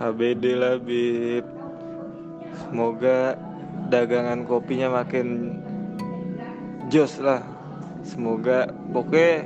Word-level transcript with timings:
HBD 0.00 0.56
lah 0.56 0.80
Bib 0.80 1.44
Semoga 2.56 3.36
dagangan 3.90 4.46
kopinya 4.46 4.88
makin 5.02 5.58
jos 6.88 7.18
lah. 7.18 7.42
Semoga 8.06 8.70
pokoknya 8.94 9.44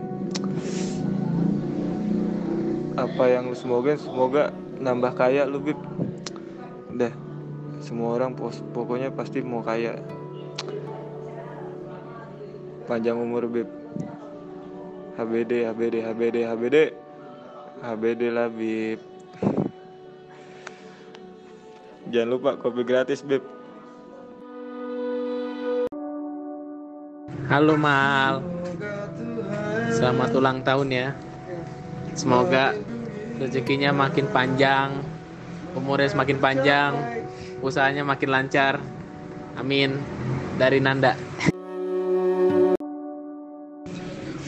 apa 2.95 3.25
yang 3.27 3.51
lu 3.51 3.57
semoga 3.59 3.99
semoga 3.99 4.55
nambah 4.79 5.13
kaya 5.19 5.49
lu 5.49 5.59
Bib. 5.59 5.81
Udah 6.93 7.13
semua 7.81 8.17
orang 8.17 8.37
pokoknya 8.71 9.11
pasti 9.11 9.43
mau 9.43 9.65
kaya. 9.65 9.99
Panjang 12.85 13.19
umur 13.19 13.49
Bib. 13.49 13.69
HBD 15.15 15.71
HBD 15.71 15.95
HBD 16.03 16.37
HBD 16.43 16.77
HBD 17.81 18.23
lah 18.35 18.51
Bib 18.51 19.14
Jangan 22.13 22.29
lupa 22.29 22.51
kopi 22.61 22.85
gratis 22.85 23.25
Bib 23.25 23.41
Halo 27.49 27.81
Mal. 27.81 28.45
Selamat 29.89 30.31
ulang 30.37 30.61
tahun 30.61 30.89
ya. 30.93 31.09
Semoga 32.13 32.77
rezekinya 33.41 33.91
makin 33.91 34.29
panjang 34.31 35.01
Umurnya 35.75 36.07
semakin 36.13 36.39
panjang 36.39 36.93
Usahanya 37.65 38.05
makin 38.05 38.29
lancar. 38.29 38.77
Amin. 39.57 39.97
Dari 40.61 40.79
Nanda. 40.85 41.17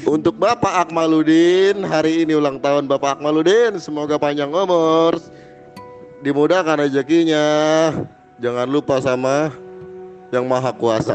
Untuk 0.07 0.39
Bapak 0.39 0.87
Akmaludin, 0.87 1.83
hari 1.83 2.23
ini 2.23 2.39
ulang 2.39 2.63
tahun 2.63 2.87
Bapak 2.87 3.19
Akmaludin, 3.19 3.83
semoga 3.83 4.15
panjang 4.15 4.55
umur, 4.55 5.19
dimudahkan 6.27 6.83
rezekinya. 6.83 7.47
Jangan 8.43 8.67
lupa 8.67 8.99
sama 8.99 9.55
yang 10.35 10.51
maha 10.51 10.75
kuasa. 10.75 11.15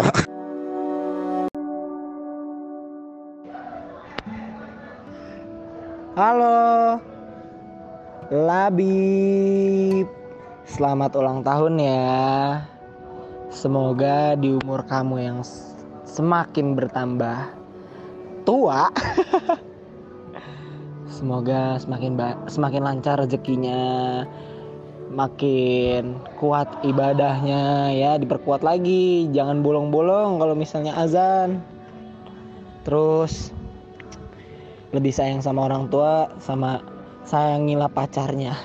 Halo 6.12 7.00
Labib 8.32 10.08
Selamat 10.68 11.16
ulang 11.16 11.40
tahun 11.40 11.80
ya 11.80 12.60
Semoga 13.48 14.36
di 14.36 14.52
umur 14.60 14.84
kamu 14.92 15.16
yang 15.24 15.40
semakin 16.04 16.76
bertambah 16.76 17.56
tua 18.44 18.92
Semoga 21.16 21.80
semakin 21.80 22.20
semakin 22.52 22.82
lancar 22.84 23.16
rezekinya 23.24 23.80
Makin 25.12 26.16
kuat 26.40 26.72
ibadahnya 26.88 27.92
ya 27.92 28.16
Diperkuat 28.16 28.64
lagi. 28.64 29.28
Jangan 29.36 29.60
bolong-bolong 29.60 30.40
kalau 30.40 30.56
misalnya 30.56 30.96
azan. 30.96 31.60
Terus 32.88 33.52
lebih 34.96 35.12
sayang 35.12 35.44
sama 35.44 35.68
orang 35.68 35.92
tua 35.92 36.32
sama 36.40 36.80
sayangilah 37.28 37.92
pacarnya. 37.92 38.56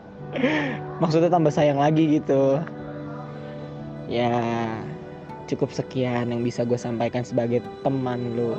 Maksudnya 1.04 1.28
tambah 1.28 1.52
sayang 1.52 1.76
lagi 1.80 2.20
gitu. 2.20 2.60
Ya 4.08 4.40
cukup 5.46 5.70
sekian 5.70 6.32
yang 6.32 6.42
bisa 6.42 6.64
gue 6.64 6.76
sampaikan 6.80 7.22
sebagai 7.22 7.60
teman 7.84 8.34
lu. 8.34 8.56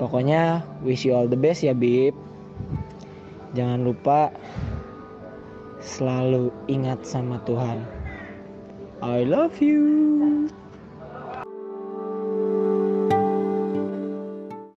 Pokoknya 0.00 0.64
wish 0.80 1.04
you 1.04 1.12
all 1.12 1.28
the 1.28 1.36
best 1.36 1.60
ya 1.60 1.76
Bib 1.76 2.16
jangan 3.56 3.82
lupa 3.82 4.30
selalu 5.80 6.52
ingat 6.68 7.02
sama 7.02 7.40
Tuhan. 7.48 7.82
I 9.00 9.24
love 9.24 9.58
you 9.64 10.52